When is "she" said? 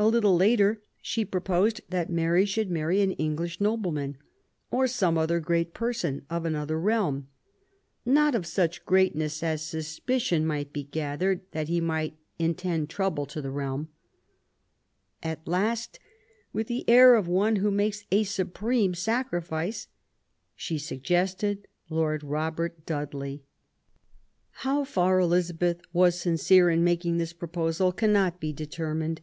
1.02-1.24, 20.54-20.78